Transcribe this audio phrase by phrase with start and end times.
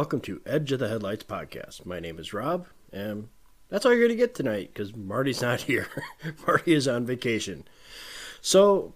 [0.00, 1.84] welcome to Edge of the Headlights podcast.
[1.84, 3.28] My name is Rob, and
[3.68, 5.88] that's all you're going to get tonight because Marty's not here.
[6.46, 7.68] Marty is on vacation.
[8.40, 8.94] So,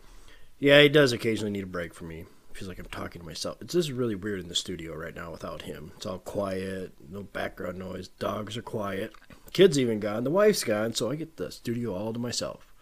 [0.58, 2.24] yeah, he does occasionally need a break from me.
[2.54, 3.58] Feels like I'm talking to myself.
[3.60, 5.92] It's just really weird in the studio right now without him.
[5.94, 8.08] It's all quiet, no background noise.
[8.08, 9.12] Dogs are quiet.
[9.52, 10.24] Kids even gone.
[10.24, 12.72] The wife's gone, so I get the studio all to myself.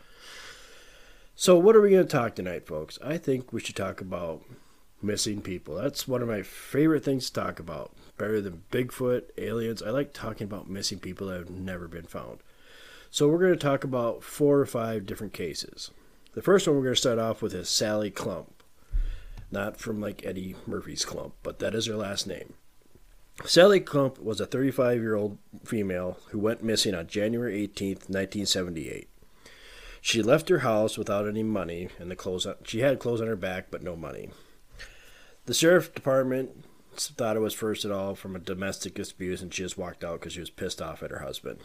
[1.34, 3.00] So, what are we going to talk tonight, folks?
[3.04, 4.44] I think we should talk about
[5.02, 5.74] missing people.
[5.74, 7.92] That's one of my favorite things to talk about.
[8.18, 9.82] Better than Bigfoot, aliens.
[9.82, 12.38] I like talking about missing people that have never been found.
[13.10, 15.90] So we're going to talk about four or five different cases.
[16.34, 18.48] The first one we're going to start off with is Sally Klump.
[19.50, 22.54] Not from like Eddie Murphy's Klump, but that is her last name.
[23.44, 29.08] Sally Klump was a 35 year old female who went missing on January 18, 1978.
[30.00, 33.26] She left her house without any money and the clothes on, she had clothes on
[33.26, 34.30] her back but no money.
[35.44, 39.64] The sheriff department thought it was first at all from a domestic dispute and she
[39.64, 41.58] just walked out because she was pissed off at her husband.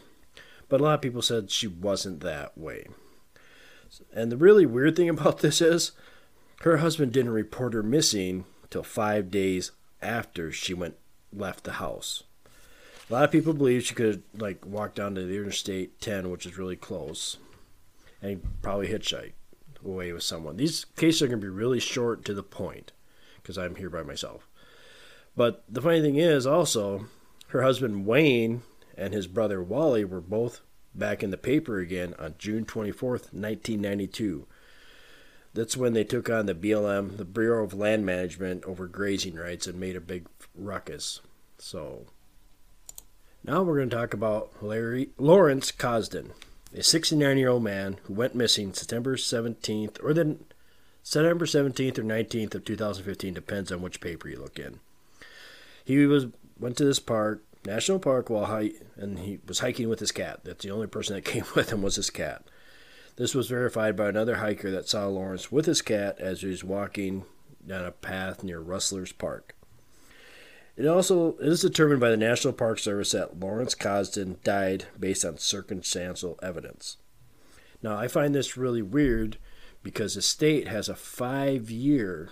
[0.68, 2.88] But a lot of people said she wasn't that way.
[4.13, 5.91] And the really weird thing about this is
[6.62, 9.72] her husband didn't report her missing till five days
[10.02, 10.96] after she went
[11.31, 12.23] left the house.
[13.09, 16.47] A lot of people believe she could like walk down to the Interstate 10, which
[16.47, 17.38] is really close,
[18.22, 19.34] and probably hitchhike
[19.85, 20.57] away with someone.
[20.57, 22.91] These cases are going to be really short to the point
[23.47, 24.46] because I'm here by myself.
[25.38, 27.06] But the funny thing is also,
[27.47, 28.63] her husband Wayne
[28.97, 30.59] and his brother Wally were both
[30.94, 34.47] back in the paper again on June 24th, 1992.
[35.53, 39.66] That's when they took on the BLM, the Bureau of Land Management, over grazing rights
[39.66, 41.22] and made a big ruckus.
[41.58, 42.08] So,
[43.46, 46.34] now we're going to talk about Larry Lawrence Cosden,
[46.75, 50.44] a 69 year old man who went missing September 17th, or then
[51.09, 54.81] September 17th or 19th of 2015 depends on which paper you look in.
[55.85, 56.25] He was
[56.59, 60.41] went to this park, national park, while hi- and he was hiking with his cat.
[60.44, 62.44] That's the only person that came with him was his cat.
[63.16, 66.66] This was verified by another hiker that saw Lawrence with his cat as he was
[66.66, 67.23] walking
[67.66, 69.56] down a path near Rustlers Park.
[70.75, 75.23] It also it is determined by the National Park Service that Lawrence Cosden died based
[75.23, 76.97] on circumstantial evidence.
[77.81, 79.38] Now I find this really weird
[79.88, 82.31] because the state has a five year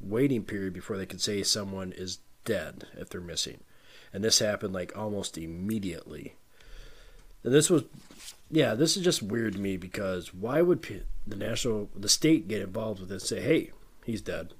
[0.00, 3.58] waiting period before they can say someone is dead if they're missing.
[4.10, 6.36] And this happened like almost immediately.
[7.42, 7.82] And this was,
[8.50, 12.62] yeah, this is just weird to me because why would the national, the state get
[12.62, 13.70] involved with this and say, hey,
[14.06, 14.54] he's dead?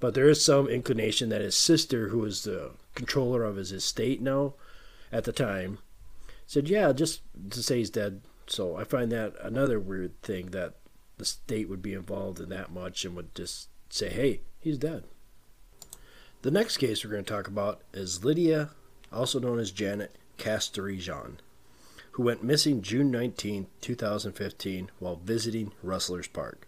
[0.00, 4.20] But there is some inclination that his sister, who was the controller of his estate
[4.20, 4.54] now
[5.12, 5.78] at the time,
[6.48, 7.20] said, yeah, just
[7.50, 8.22] to say he's dead.
[8.48, 10.74] So I find that another weird thing that
[11.20, 15.04] the state would be involved in that much and would just say, hey, he's dead.
[16.40, 18.70] The next case we're going to talk about is Lydia,
[19.12, 21.34] also known as Janet Castorijan,
[22.12, 26.66] who went missing June 19, 2015, while visiting Rustlers Park.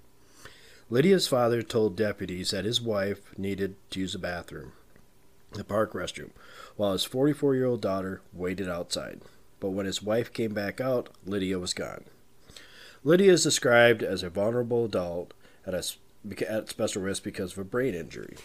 [0.91, 4.73] Lydia's father told deputies that his wife needed to use the bathroom,
[5.53, 6.32] the park restroom,
[6.76, 9.23] while his 44 year old daughter waited outside.
[9.61, 12.05] But when his wife came back out, Lydia was gone.
[13.04, 15.34] Lydia is described as a vulnerable adult
[15.66, 15.82] at, a,
[16.49, 18.37] at special risk because of a brain injury.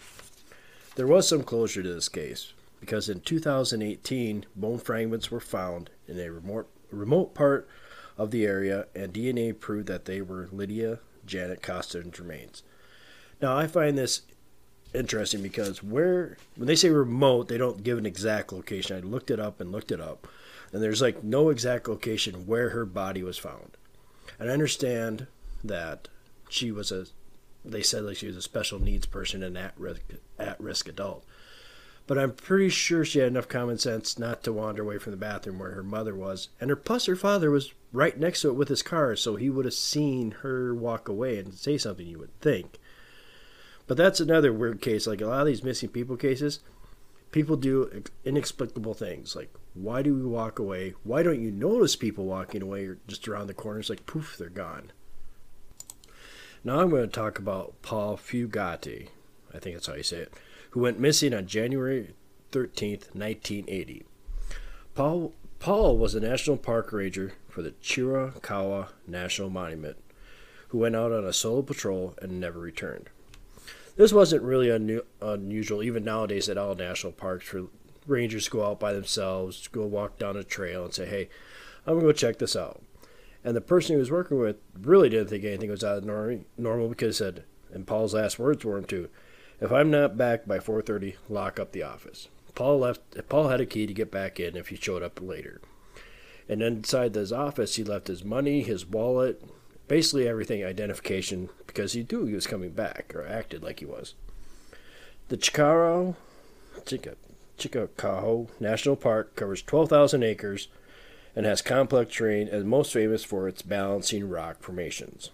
[0.95, 6.19] There was some closure to this case because in 2018, bone fragments were found in
[6.19, 7.67] a remote, remote part
[8.17, 12.63] of the area, and DNA proved that they were Lydia Janet Cosden's remains.
[13.39, 14.23] Now, I find this
[14.91, 18.97] interesting because where when they say remote, they don't give an exact location.
[18.97, 20.27] I looked it up and looked it up,
[20.73, 23.77] and there's like no exact location where her body was found.
[24.39, 25.27] And I understand
[25.63, 26.07] that
[26.49, 27.07] she was a,
[27.65, 30.01] they said like she was a special needs person and at risk,
[30.39, 31.25] at risk adult.
[32.07, 35.17] But I'm pretty sure she had enough common sense not to wander away from the
[35.17, 38.55] bathroom where her mother was, and her plus her father was right next to it
[38.55, 42.07] with his car, so he would have seen her walk away and say something.
[42.07, 42.79] You would think.
[43.87, 45.05] But that's another weird case.
[45.05, 46.61] Like a lot of these missing people cases,
[47.31, 49.35] people do inexplicable things.
[49.35, 50.93] Like why do we walk away?
[51.03, 53.89] Why don't you notice people walking away or just around the corners?
[53.89, 54.91] Like, poof, they're gone.
[56.63, 59.09] Now I'm going to talk about Paul Fugate,
[59.53, 60.33] I think that's how you say it,
[60.71, 62.13] who went missing on January
[62.51, 64.03] 13th, 1980.
[64.95, 69.97] Paul, Paul was a national park ranger for the Chiricahua National Monument,
[70.69, 73.09] who went out on a solo patrol and never returned.
[73.95, 77.67] This wasn't really un- unusual, even nowadays, at all national parks for
[78.07, 81.29] rangers go out by themselves, go walk down a trail and say, hey,
[81.85, 82.81] I'm going to go check this out.
[83.43, 86.89] And the person he was working with really didn't think anything was out of normal
[86.89, 89.09] because he said, and Paul's last words were him
[89.59, 92.27] if I'm not back by 4.30, lock up the office.
[92.53, 93.01] Paul left.
[93.29, 95.61] Paul had a key to get back in if he showed up later.
[96.49, 99.43] And inside his office, he left his money, his wallet,
[99.87, 104.13] basically everything identification because he knew he was coming back or acted like he was.
[105.29, 106.15] The Chicaro,
[106.85, 107.15] Chica,
[107.57, 110.67] Chicakaho National Park covers 12,000 acres
[111.35, 115.29] and has complex terrain and is most famous for its balancing rock formations.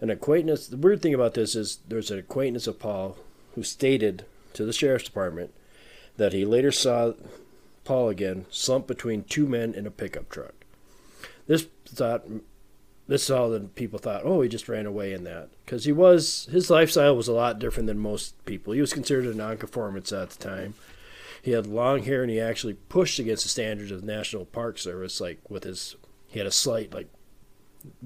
[0.00, 3.16] An acquaintance, the weird thing about this is there's an acquaintance of Paul
[3.54, 5.52] who stated to the sheriff's department
[6.16, 7.12] that he later saw
[7.84, 10.54] Paul again slumped between two men in a pickup truck.
[11.46, 12.24] This thought
[13.08, 15.48] this is all that people thought, oh, he just ran away in that.
[15.64, 18.72] Because he was, his lifestyle was a lot different than most people.
[18.72, 20.74] He was considered a nonconformist at the time.
[21.42, 24.78] He had long hair and he actually pushed against the standards of the National Park
[24.78, 25.96] Service, like with his,
[26.28, 27.08] he had a slight, like,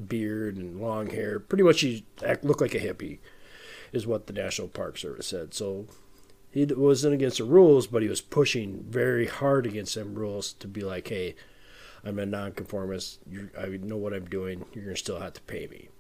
[0.09, 1.39] beard and long hair.
[1.39, 3.19] Pretty much he act, looked like a hippie,
[3.93, 5.53] is what the National Park Service said.
[5.53, 5.87] So
[6.51, 10.67] he wasn't against the rules, but he was pushing very hard against them rules to
[10.67, 11.35] be like, hey,
[12.03, 13.19] I'm a nonconformist.
[13.31, 14.65] You're, I know what I'm doing.
[14.73, 15.91] You're going to still have to pay me.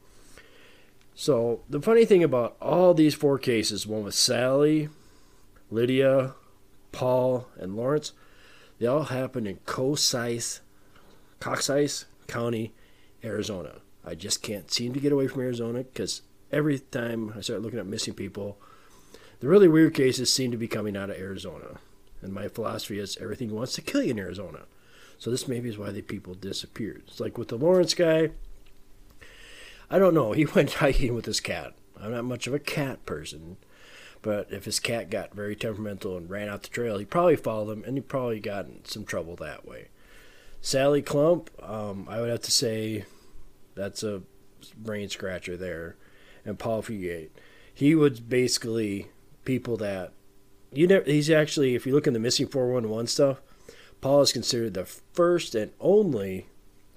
[1.14, 4.88] So the funny thing about all these four cases, one with Sally,
[5.70, 6.34] Lydia,
[6.96, 8.12] Paul, and Lawrence,
[8.78, 10.62] they all happened in Cochise,
[11.40, 12.72] Coxsice County,
[13.22, 13.80] Arizona.
[14.02, 17.78] I just can't seem to get away from Arizona because every time I start looking
[17.78, 18.56] at missing people,
[19.40, 21.80] the really weird cases seem to be coming out of Arizona.
[22.22, 24.60] And my philosophy is everything wants to kill you in Arizona.
[25.18, 27.02] So this maybe is why the people disappeared.
[27.08, 28.30] It's like with the Lawrence guy.
[29.90, 30.32] I don't know.
[30.32, 31.74] He went hiking with his cat.
[32.00, 33.58] I'm not much of a cat person.
[34.26, 37.70] But if his cat got very temperamental and ran out the trail, he probably followed
[37.70, 39.86] him and he probably got in some trouble that way.
[40.60, 43.04] Sally Klump, um, I would have to say
[43.76, 44.22] that's a
[44.76, 45.94] brain scratcher there.
[46.44, 47.28] And Paul Fugate.
[47.72, 49.12] He was basically
[49.44, 50.12] people that
[50.72, 53.40] you never he's actually if you look in the missing 411 stuff
[54.00, 56.48] paul is considered the first and only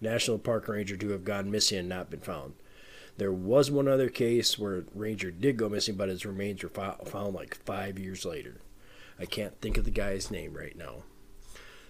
[0.02, 2.56] national park ranger to have gone missing and not been found
[3.20, 7.34] there was one other case where ranger did go missing but his remains were found
[7.34, 8.62] like five years later.
[9.20, 11.04] I can't think of the guy's name right now.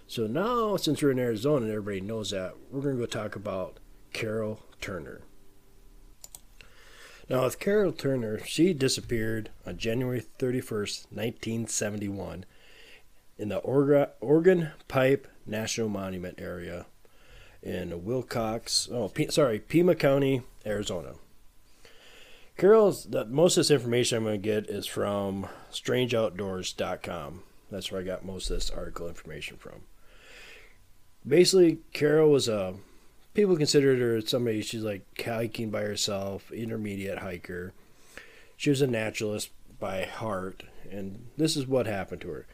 [0.06, 3.36] So now since we're in arizona and everybody knows that we're going to go talk
[3.36, 3.78] about
[4.12, 5.22] carol turner.
[7.30, 12.44] Now, with Carol Turner, she disappeared on January 31st, 1971,
[13.38, 16.86] in the Organ Pipe National Monument area
[17.62, 21.14] in Willcox, oh, P- sorry, Pima County, Arizona.
[22.56, 27.42] Carol's, the, most of this information I'm going to get is from strangeoutdoors.com.
[27.70, 29.82] That's where I got most of this article information from.
[31.26, 32.74] Basically, Carol was a
[33.34, 37.72] people considered her somebody she's like hiking by herself, intermediate hiker.
[38.56, 42.46] She was a naturalist by heart, and this is what happened to her.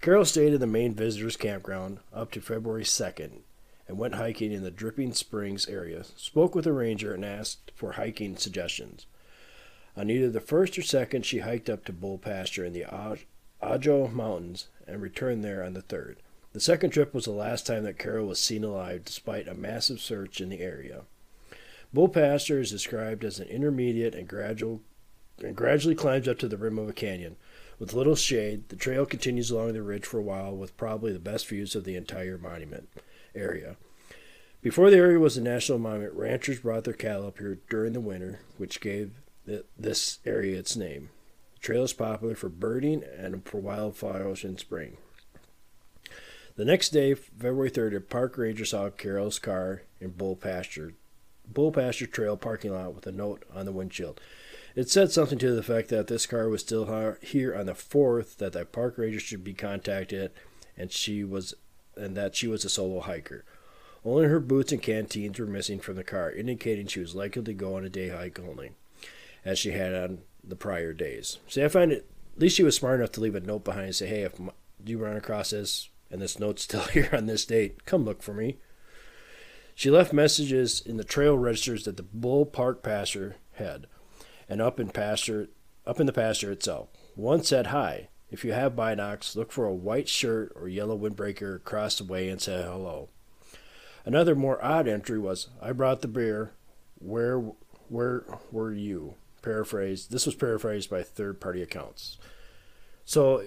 [0.00, 3.40] Carol stayed in the main visitors campground up to February 2nd
[3.88, 7.92] and went hiking in the Dripping Springs area, spoke with a ranger, and asked for
[7.92, 9.06] hiking suggestions.
[9.96, 12.84] On either the first or second, she hiked up to Bull Pasture in the
[13.62, 16.18] Ajo Mountains and returned there on the third.
[16.52, 20.00] The second trip was the last time that Carol was seen alive, despite a massive
[20.00, 21.02] search in the area.
[21.92, 24.82] Bull Pasture is described as an intermediate and gradual
[25.42, 27.36] and gradually climbs up to the rim of a canyon.
[27.78, 31.20] With little shade, the trail continues along the ridge for a while with probably the
[31.20, 32.88] best views of the entire monument
[33.38, 33.76] area.
[34.60, 38.00] Before the area was a national monument, ranchers brought their cattle up here during the
[38.00, 39.12] winter, which gave
[39.78, 41.10] this area its name.
[41.54, 44.96] The trail is popular for birding and for wildflowers in spring.
[46.56, 50.94] The next day, February 3rd, a park ranger saw Carol's car in Bull Pasture,
[51.46, 54.20] Bull Pasture Trail parking lot with a note on the windshield.
[54.74, 58.36] It said something to the effect that this car was still here on the 4th,
[58.36, 60.32] that the park ranger should be contacted,
[60.76, 61.54] and she was,
[61.98, 63.44] and that she was a solo hiker.
[64.04, 67.52] Only her boots and canteens were missing from the car, indicating she was likely to
[67.52, 68.72] go on a day hike only,
[69.44, 71.38] as she had on the prior days.
[71.48, 73.86] See, I find it, at least she was smart enough to leave a note behind
[73.86, 74.40] and say, hey, if
[74.84, 77.84] you run across this, and this note's still here on this date.
[77.84, 78.58] Come look for me.
[79.74, 83.86] She left messages in the trail registers that the Bull Park pasture had,
[84.48, 85.48] and up in pasture,
[85.86, 86.88] up in the pasture itself.
[87.14, 88.08] One said, "Hi.
[88.30, 92.28] If you have binocs, look for a white shirt or yellow windbreaker across the way
[92.28, 93.08] and say hello."
[94.04, 96.52] Another more odd entry was, "I brought the beer.
[96.98, 97.38] Where,
[97.88, 100.10] where were you?" Paraphrased.
[100.10, 102.18] This was paraphrased by third-party accounts.
[103.04, 103.42] So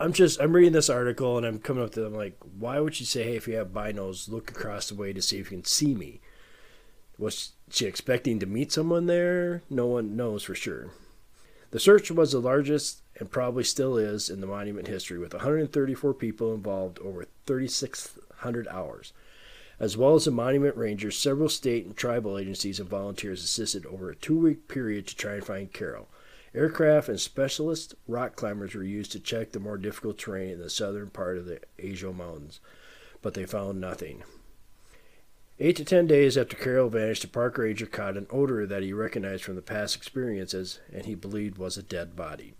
[0.00, 2.94] I'm just I'm reading this article and I'm coming up to I'm like, why would
[2.94, 5.58] she say, hey, if you have binos, look across the way to see if you
[5.58, 6.20] can see me?
[7.18, 9.62] Was she expecting to meet someone there?
[9.68, 10.88] No one knows for sure.
[11.70, 16.14] The search was the largest and probably still is in the monument history, with 134
[16.14, 19.12] people involved over 3,600 hours.
[19.78, 24.10] As well as the monument rangers, several state and tribal agencies and volunteers assisted over
[24.10, 26.08] a two week period to try and find Carol.
[26.54, 30.68] Aircraft and specialist rock climbers were used to check the more difficult terrain in the
[30.68, 32.58] southern part of the Ajo Mountains,
[33.22, 34.24] but they found nothing.
[35.58, 38.94] Eight to ten days after Carol vanished, a park ranger caught an odor that he
[38.94, 42.54] recognized from the past experiences and he believed was a dead body.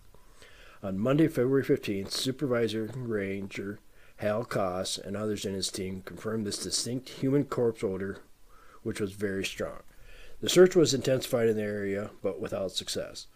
[0.83, 3.81] On Monday, February 15th, Supervisor Ranger
[4.17, 8.21] Hal Koss and others in his team confirmed this distinct human corpse odor,
[8.83, 9.81] which was very strong.
[10.41, 13.27] The search was intensified in the area, but without success.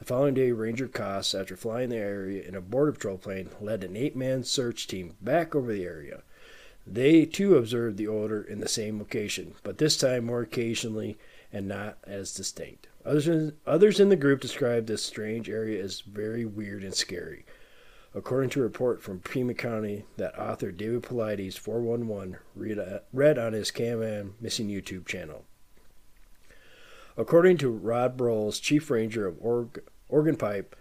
[0.00, 3.84] The following day, Ranger Koss, after flying the area in a Border Patrol plane, led
[3.84, 6.22] an eight man search team back over the area.
[6.84, 11.16] They too observed the odor in the same location, but this time more occasionally
[11.52, 12.88] and not as distinct.
[13.04, 17.44] Others in, others in the group described this strange area as very weird and scary.
[18.14, 23.38] According to a report from Pima County that author David Paulides 411 read, uh, read
[23.38, 25.44] on his Can-Am Missing YouTube channel.
[27.16, 30.76] According to Rod Broles, chief ranger of Org- Organ Pipe,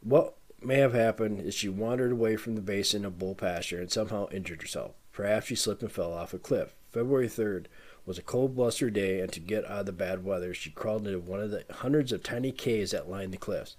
[0.00, 3.90] what may have happened is she wandered away from the basin of bull pasture and
[3.90, 4.92] somehow injured herself.
[5.12, 6.74] Perhaps she slipped and fell off a cliff.
[6.90, 7.66] February 3rd
[8.04, 11.06] was a cold, blustery day, and to get out of the bad weather, she crawled
[11.06, 13.76] into one of the hundreds of tiny caves that lined the cliffs.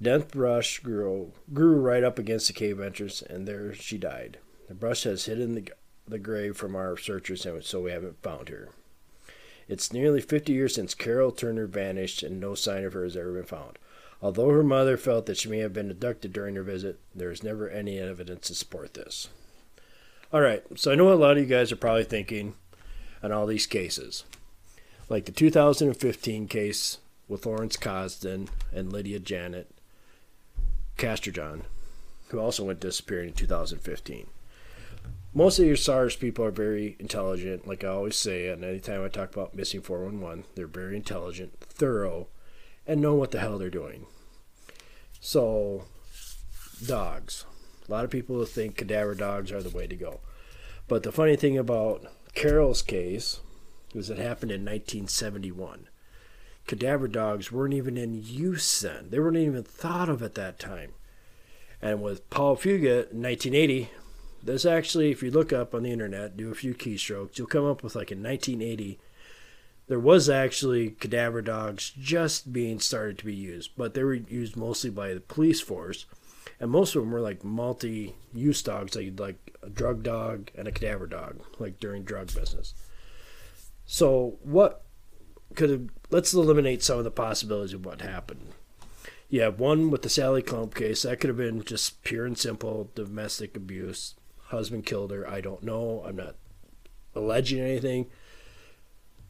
[0.00, 4.38] Dense brush grew, grew right up against the cave entrance, and there she died.
[4.68, 5.72] The brush has hidden the,
[6.06, 8.68] the grave from our searchers, and so we haven't found her.
[9.66, 13.32] It's nearly 50 years since Carol Turner vanished, and no sign of her has ever
[13.32, 13.78] been found.
[14.22, 17.42] Although her mother felt that she may have been abducted during her visit, there is
[17.42, 19.28] never any evidence to support this.
[20.32, 22.54] All right, so I know a lot of you guys are probably thinking
[23.22, 24.24] on all these cases,
[25.08, 26.98] like the 2015 case
[27.28, 29.70] with Lawrence Cosden and Lydia Janet
[30.96, 31.62] Castrojohn,
[32.28, 34.28] who also went disappearing in 2015.
[35.34, 39.08] Most of your SARS people are very intelligent, like I always say, and anytime I
[39.08, 42.28] talk about missing 411, they're very intelligent, thorough,
[42.86, 44.06] and know what the hell they're doing.
[45.20, 45.84] So,
[46.84, 47.44] dogs.
[47.86, 50.20] A lot of people think cadaver dogs are the way to go.
[50.88, 52.04] But the funny thing about
[52.38, 53.40] Carol's case
[53.92, 55.88] was it happened in 1971.
[56.68, 59.08] Cadaver dogs weren't even in use then.
[59.10, 60.92] They weren't even thought of at that time.
[61.82, 63.90] And with Paul Fugate in 1980,
[64.40, 67.66] this actually, if you look up on the internet, do a few keystrokes, you'll come
[67.66, 69.00] up with like in 1980,
[69.88, 74.56] there was actually cadaver dogs just being started to be used, but they were used
[74.56, 76.06] mostly by the police force
[76.60, 80.72] and most of them were like multi-use dogs, like like a drug dog and a
[80.72, 82.74] cadaver dog, like during drug business.
[83.86, 84.84] So what
[85.54, 85.88] could have?
[86.10, 88.52] Let's eliminate some of the possibilities of what happened.
[89.30, 91.02] You have one with the Sally Klump case.
[91.02, 94.14] That could have been just pure and simple domestic abuse.
[94.46, 95.28] Husband killed her.
[95.28, 96.02] I don't know.
[96.06, 96.36] I'm not
[97.14, 98.06] alleging anything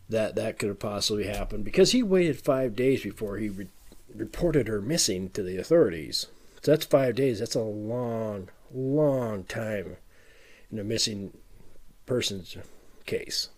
[0.08, 3.68] that that could have possibly happened because he waited five days before he re-
[4.14, 6.26] reported her missing to the authorities.
[6.62, 7.38] So that's five days.
[7.38, 9.96] That's a long, long time
[10.70, 11.36] in a missing
[12.06, 12.56] persons
[13.06, 13.48] case.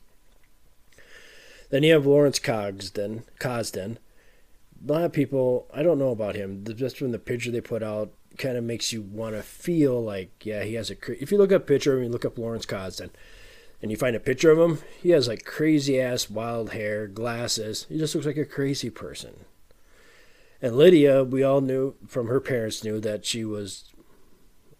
[1.71, 3.23] Then you have Lawrence Cogsden.
[3.38, 3.99] Cosden.
[4.87, 6.64] A lot of people, I don't know about him.
[6.76, 10.45] Just from the picture they put out, kind of makes you want to feel like,
[10.45, 10.97] yeah, he has a.
[11.23, 13.11] If you look up picture and you look up Lawrence Cosden,
[13.83, 17.87] and you find a picture of him, he has like crazy ass wild hair, glasses.
[17.88, 19.45] He just looks like a crazy person.
[20.62, 23.93] And Lydia, we all knew from her parents knew that she was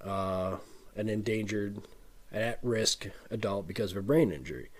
[0.05, 0.57] uh,
[0.97, 1.83] an endangered,
[2.33, 4.71] at risk adult because of a brain injury.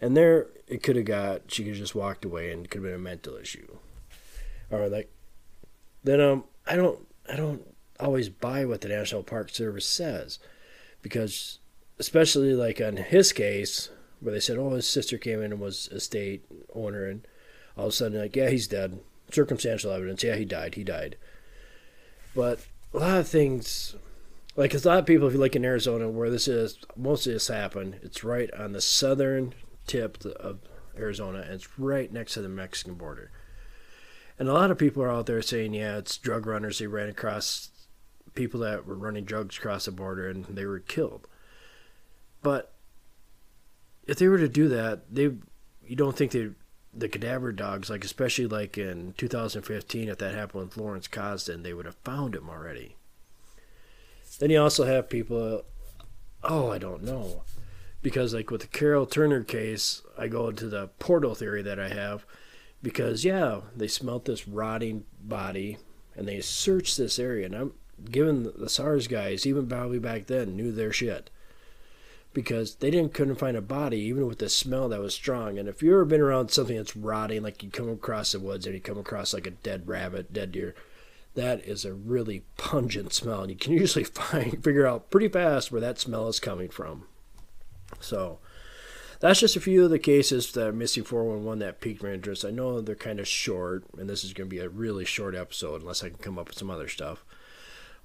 [0.00, 2.94] And there, it could have got, she could just walked away and could have been
[2.94, 3.78] a mental issue.
[4.70, 5.10] Or like,
[6.04, 7.62] then um, I don't, I don't
[7.98, 10.38] always buy what the National Park Service says
[11.02, 11.58] because,
[11.98, 13.88] especially like on his case,
[14.20, 17.26] where they said, oh, his sister came in and was a state owner, and
[17.76, 18.98] all of a sudden, like, yeah, he's dead
[19.30, 20.22] circumstantial evidence.
[20.22, 20.74] Yeah, he died.
[20.74, 21.16] He died.
[22.34, 22.60] But
[22.92, 23.96] a lot of things,
[24.56, 27.32] like a lot of people, if you look in Arizona, where this is, most of
[27.32, 29.54] this happened, it's right on the southern
[29.86, 30.60] tip of
[30.96, 33.30] Arizona, and it's right next to the Mexican border.
[34.38, 36.78] And a lot of people are out there saying, yeah, it's drug runners.
[36.78, 37.70] They ran across
[38.34, 41.26] people that were running drugs across the border and they were killed.
[42.42, 42.72] But
[44.06, 45.32] if they were to do that, they
[45.84, 46.50] you don't think they
[46.96, 51.74] the cadaver dogs, like especially like in 2015, if that happened with Lawrence Cosden, they
[51.74, 52.96] would have found him already.
[54.38, 55.62] Then you also have people,
[56.42, 57.42] oh, I don't know,
[58.02, 61.88] because like with the Carol Turner case, I go into the portal theory that I
[61.88, 62.24] have,
[62.82, 65.78] because yeah, they smelt this rotting body
[66.14, 67.46] and they searched this area.
[67.46, 67.72] And I'm
[68.10, 71.30] given the SARS guys, even probably back then, knew their shit
[72.36, 75.58] because they didn't couldn't find a body even with the smell that was strong.
[75.58, 78.66] And if you've ever been around something that's rotting, like you come across the woods
[78.66, 80.74] and you come across like a dead rabbit, dead deer,
[81.34, 85.72] that is a really pungent smell, and you can usually find figure out pretty fast
[85.72, 87.06] where that smell is coming from.
[88.00, 88.38] So
[89.20, 92.44] that's just a few of the cases that missing 411 that piqued my interest.
[92.44, 95.34] I know they're kind of short, and this is going to be a really short
[95.34, 97.24] episode unless I can come up with some other stuff.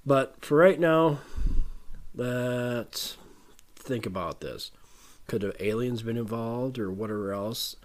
[0.06, 1.20] But for right now,
[2.16, 3.18] let's
[3.82, 4.72] think about this.
[5.28, 7.76] Could have aliens been involved or whatever else?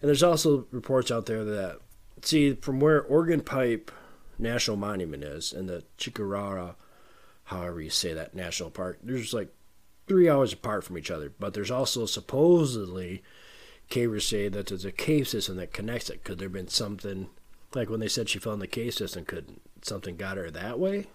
[0.00, 1.78] And there's also reports out there that,
[2.22, 3.90] see, from where Organ Pipe
[4.38, 6.74] National Monument is and the Chickarara,
[7.44, 9.52] however you say that, National Park, there's like
[10.08, 11.32] three hours apart from each other.
[11.38, 13.22] But there's also supposedly
[13.88, 16.24] cavers say that there's a cave system that connects it.
[16.24, 17.28] Could there have been something
[17.74, 19.24] like when they said she fell in the cave system?
[19.24, 21.06] Could something got her that way?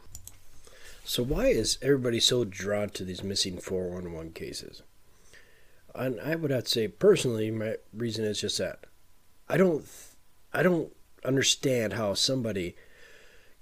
[1.08, 4.82] So why is everybody so drawn to these missing 411 cases?
[5.96, 8.82] And I would have to say personally, my reason is just that
[9.48, 9.86] I don't,
[10.54, 10.92] I don't
[11.24, 12.76] understand how somebody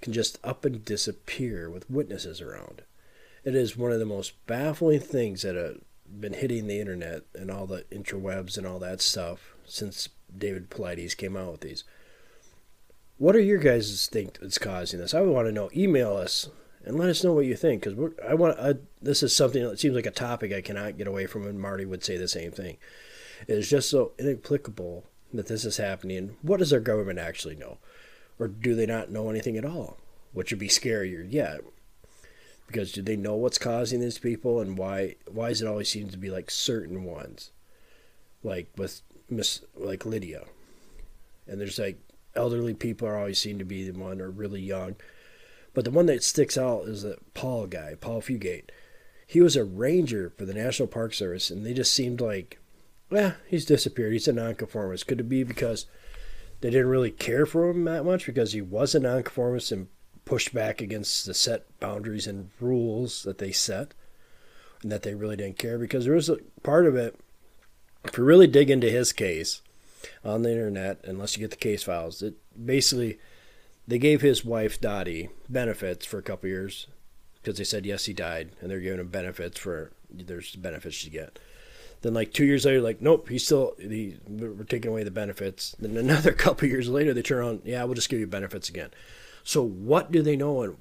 [0.01, 2.81] can just up and disappear with witnesses around.
[3.43, 5.81] It is one of the most baffling things that have
[6.19, 11.15] been hitting the internet and all the interwebs and all that stuff since David Paulides
[11.15, 11.83] came out with these.
[13.19, 15.13] What are your guys' think that's causing this?
[15.13, 15.69] I would want to know.
[15.75, 16.49] Email us
[16.85, 18.59] and let us know what you think because I want.
[18.59, 21.59] I, this is something that seems like a topic I cannot get away from, and
[21.59, 22.77] Marty would say the same thing.
[23.47, 26.37] It is just so inexplicable that this is happening.
[26.41, 27.79] What does our government actually know,
[28.39, 29.97] or do they not know anything at all?
[30.31, 31.61] Which would be scarier yet
[32.67, 36.09] because do they know what's causing these people and why why does it always seem
[36.09, 37.51] to be like certain ones
[38.43, 40.43] like with miss like lydia
[41.47, 41.99] and there's like
[42.35, 44.95] elderly people are always seem to be the one or really young
[45.75, 48.69] but the one that sticks out is that paul guy paul fugate
[49.27, 52.59] he was a ranger for the national park service and they just seemed like
[53.11, 54.13] yeah he's disappeared.
[54.13, 55.07] He's a nonconformist.
[55.07, 55.85] Could it be because
[56.61, 59.87] they didn't really care for him that much because he was a nonconformist and
[60.25, 63.93] pushed back against the set boundaries and rules that they set
[64.81, 65.77] and that they really didn't care?
[65.77, 67.19] Because there was a part of it
[68.03, 69.61] if you really dig into his case
[70.23, 73.17] on the internet unless you get the case files it basically
[73.87, 76.87] they gave his wife dottie benefits for a couple years
[77.35, 81.11] because they said yes he died and they're giving him benefits for there's benefits you
[81.11, 81.39] get
[82.01, 85.75] then like two years later like nope he's still he, we're taking away the benefits
[85.79, 88.89] then another couple years later they turn around yeah we'll just give you benefits again
[89.45, 90.75] so what do they know and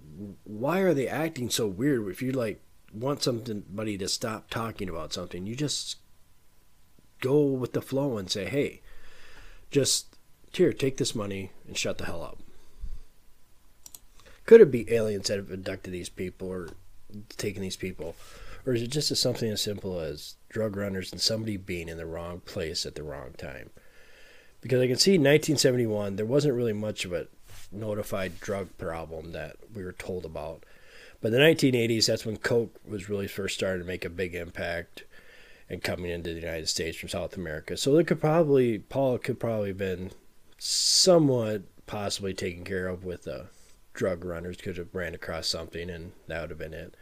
[0.45, 2.09] why are they acting so weird?
[2.09, 2.63] If you like
[2.95, 5.99] want somebody to stop talking about something, you just
[7.21, 8.81] go with the flow and say, "Hey,
[9.71, 10.17] just
[10.51, 12.39] here, take this money and shut the hell up."
[14.47, 16.69] Could it be aliens that have abducted these people or
[17.37, 18.15] taken these people?
[18.67, 21.97] Or is it just as something as simple as drug runners and somebody being in
[21.97, 23.71] the wrong place at the wrong time?
[24.61, 27.27] Because I can see in 1971 there wasn't really much of a
[27.71, 30.65] notified drug problem that we were told about.
[31.21, 35.05] But the 1980s, that's when Coke was really first starting to make a big impact
[35.69, 37.77] and coming into the United States from South America.
[37.77, 40.11] So it could probably, Paul could probably have been
[40.59, 43.47] somewhat possibly taken care of with the
[43.95, 46.95] drug runners could have ran across something and that would have been it.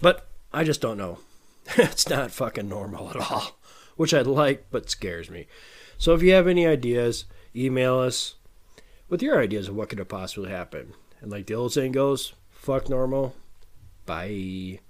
[0.00, 1.18] But I just don't know.
[1.76, 3.58] it's not fucking normal at all,
[3.96, 5.46] which I like but scares me.
[5.98, 7.24] So if you have any ideas,
[7.54, 8.36] email us
[9.08, 10.94] with your ideas of what could have possibly happened.
[11.20, 13.34] And like the old saying goes, fuck normal.
[14.06, 14.80] Bye.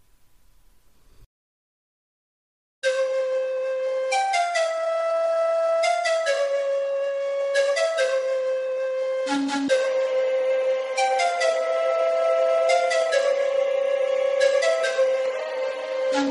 [9.28, 9.97] Thank you.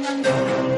[0.04, 0.77] Thank you.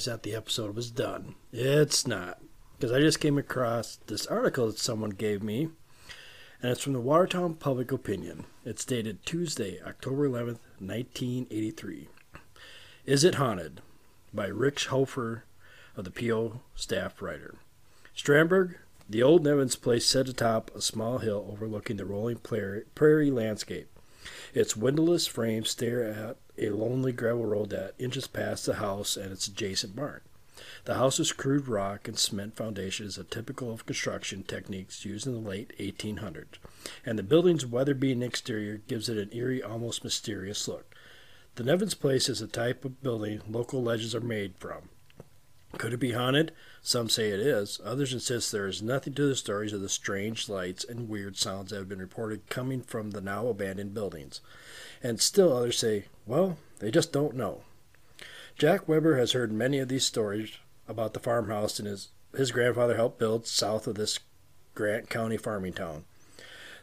[0.00, 1.34] Thought the episode was done.
[1.52, 2.40] It's not.
[2.78, 5.68] Because I just came across this article that someone gave me,
[6.62, 8.46] and it's from the Watertown Public Opinion.
[8.64, 12.08] It's dated Tuesday, October 11th, 1983.
[13.04, 13.82] Is It Haunted?
[14.32, 15.44] by Rick Hofer
[15.96, 17.56] of the PO staff writer.
[18.16, 18.76] Strandburg,
[19.08, 23.88] the old Nevins place set atop a small hill overlooking the rolling prairie landscape.
[24.54, 29.32] Its windowless frames stare at a lonely gravel road that inches past the house and
[29.32, 30.20] its adjacent barn.
[30.84, 35.32] The house's crude rock and cement foundation is a typical of construction techniques used in
[35.32, 36.58] the late 1800s,
[37.04, 40.94] and the building's weather-beaten exterior gives it an eerie, almost mysterious look.
[41.54, 44.90] The Nevins Place is a type of building local legends are made from.
[45.78, 46.52] Could it be haunted?
[46.82, 47.80] Some say it is.
[47.84, 51.70] Others insist there is nothing to the stories of the strange lights and weird sounds
[51.70, 54.40] that have been reported coming from the now abandoned buildings.
[55.02, 57.62] And still others say, well, they just don't know.
[58.58, 62.96] Jack Weber has heard many of these stories about the farmhouse and his, his grandfather
[62.96, 64.18] helped build south of this
[64.74, 66.04] Grant County farming town.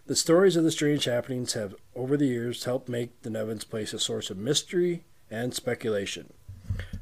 [0.08, 3.94] The stories of the strange happenings have, over the years, helped make the Nevins place
[3.94, 6.32] a source of mystery and speculation.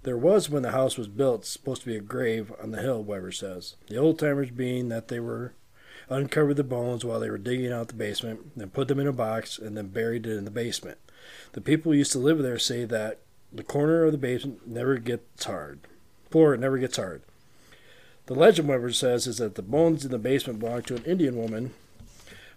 [0.04, 3.04] There was, when the house was built, supposed to be a grave on the hill,
[3.04, 3.76] Weber says.
[3.88, 5.54] The old timers being that they were
[6.10, 9.14] uncovered the bones while they were digging out the basement, then put them in a
[9.14, 11.00] box, and then buried it in the basement.
[11.54, 13.20] The people who used to live there say that
[13.52, 15.80] the corner of the basement never gets hard.
[16.30, 17.24] Floor it never gets hard.
[18.28, 21.36] The legend, Weber says, is that the bones in the basement belonged to an Indian
[21.36, 21.74] woman,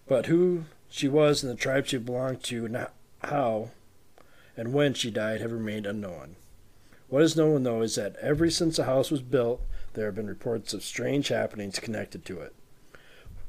[0.07, 2.87] but who she was and the tribe she belonged to, and
[3.23, 3.71] how
[4.59, 6.35] and when she died, have remained unknown.
[7.09, 9.63] What is known, though, is that ever since the house was built,
[9.95, 12.55] there have been reports of strange happenings connected to it.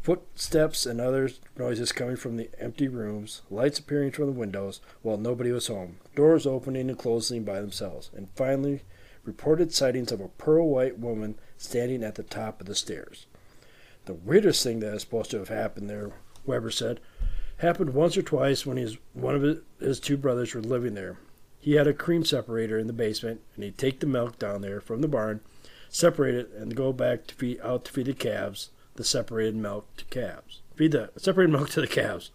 [0.02, 5.18] Footsteps and other noises coming from the empty rooms, lights appearing from the windows while
[5.18, 8.84] nobody was home, doors opening and closing by themselves, and finally,
[9.26, 13.28] reported sightings of a pearl white woman standing at the top of the stairs.
[14.06, 16.12] The weirdest thing that is supposed to have happened there,
[16.46, 17.02] Weber said,
[17.58, 21.18] happened once or twice when his, one of his, two brothers were living there.
[21.60, 24.80] He had a cream separator in the basement, and he'd take the milk down there
[24.80, 25.42] from the barn,
[25.90, 28.70] separate it, and go back to feed out to feed the calves
[29.00, 30.62] the separated milk to calves.
[30.76, 32.32] Feed the separated milk to the calves.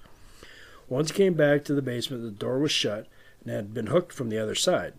[0.88, 3.06] Once he came back to the basement, the door was shut
[3.42, 4.94] and had been hooked from the other side.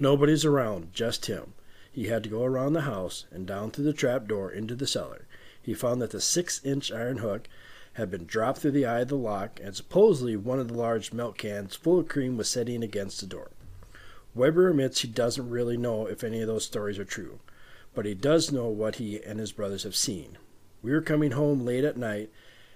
[0.00, 1.54] Nobody's around, just him.
[1.92, 4.88] He had to go around the house and down through the trap door into the
[4.88, 5.26] cellar.
[5.62, 7.46] He found that the six inch iron hook
[7.94, 11.12] had been dropped through the eye of the lock, and supposedly one of the large
[11.12, 13.50] milk cans full of cream was sitting against the door.
[14.34, 17.38] Weber admits he doesn't really know if any of those stories are true,
[17.94, 20.38] but he does know what he and his brothers have seen.
[20.82, 22.30] We were coming home late at night,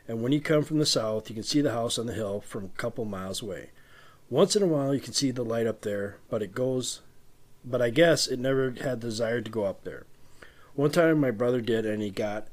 [0.06, 2.40] and when you come from the south, you can see the house on the hill
[2.40, 3.70] from a couple miles away.
[4.30, 7.00] Once in a while, you can see the light up there, but it goes.
[7.64, 10.06] But I guess it never had the desire to go up there.
[10.74, 12.46] One time, my brother did, and he got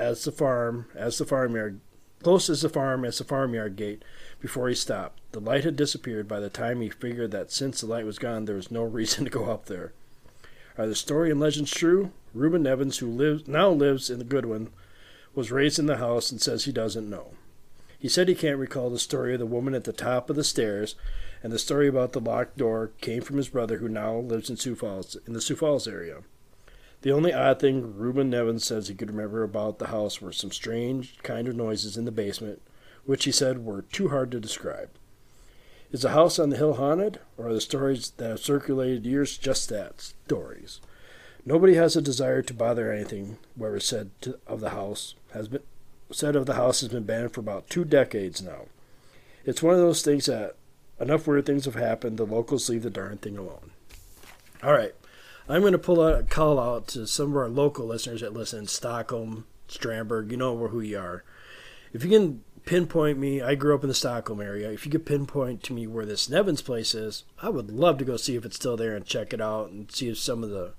[0.00, 1.80] as the farm, as the farmyard,
[2.22, 4.02] close as the farm as the farmyard gate
[4.40, 5.20] before he stopped.
[5.32, 8.46] The light had disappeared by the time he figured that since the light was gone,
[8.46, 9.92] there was no reason to go up there.
[10.78, 12.12] Are the story and legends true?
[12.32, 14.70] Reuben Nevins, who lives now lives in the Goodwin,
[15.34, 17.32] was raised in the house and says he doesn't know.
[17.98, 20.44] He said he can't recall the story of the woman at the top of the
[20.44, 20.94] stairs,
[21.42, 24.56] and the story about the locked door came from his brother, who now lives in
[24.56, 26.22] Sioux Falls, in the Sioux Falls area.
[27.02, 30.52] The only odd thing Reuben Nevins says he could remember about the house were some
[30.52, 32.60] strange kind of noises in the basement,
[33.04, 34.90] which he said were too hard to describe.
[35.90, 39.38] Is the house on the hill haunted, or are the stories that have circulated years
[39.38, 40.80] just that stories?
[41.44, 43.38] Nobody has a desire to bother anything.
[43.58, 45.62] Whoever said to, of the house has been
[46.12, 48.66] said of the house has been banned for about two decades now.
[49.44, 50.56] It's one of those things that
[51.00, 52.18] enough weird things have happened.
[52.18, 53.70] The locals leave the darn thing alone.
[54.62, 54.94] All right,
[55.50, 58.32] I'm going to pull out a call out to some of our local listeners that
[58.32, 60.30] listen in Stockholm, Strandburg.
[60.30, 61.24] You know who you are.
[61.92, 64.70] If you can pinpoint me, I grew up in the Stockholm area.
[64.70, 68.04] If you could pinpoint to me where this Nevins place is, I would love to
[68.04, 70.50] go see if it's still there and check it out and see if some of
[70.50, 70.74] the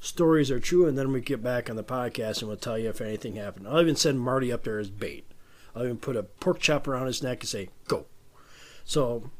[0.00, 0.86] stories are true.
[0.86, 3.68] And then we get back on the podcast and we'll tell you if anything happened.
[3.68, 5.30] I'll even send Marty up there as bait.
[5.74, 8.06] I'll even put a pork chop around his neck and say, go.
[8.86, 9.30] So,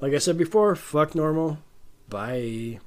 [0.00, 1.58] like I said before, fuck normal.
[2.08, 2.78] Bye.